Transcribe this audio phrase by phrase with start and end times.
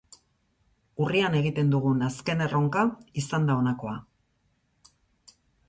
[1.05, 2.87] Urrian egiten dugun azken erronka
[3.25, 3.97] izan da honakoa.